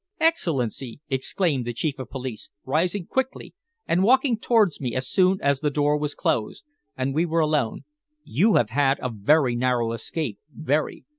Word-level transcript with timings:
"Excellency!" 0.19 0.99
exclaimed 1.09 1.63
the 1.63 1.73
Chief 1.75 1.99
of 1.99 2.09
Police, 2.09 2.49
rising 2.65 3.05
quickly 3.05 3.53
and 3.87 4.01
walking 4.01 4.39
towards 4.39 4.81
me 4.81 4.95
as 4.95 5.07
soon 5.07 5.37
as 5.43 5.59
the 5.59 5.69
door 5.69 5.95
was 5.95 6.15
closed, 6.15 6.63
and 6.97 7.13
we 7.13 7.23
were 7.23 7.39
alone, 7.39 7.83
"you 8.23 8.55
have 8.55 8.71
had 8.71 8.97
a 8.99 9.11
very 9.11 9.55
narrow 9.55 9.91
escape 9.91 10.39
very. 10.51 11.05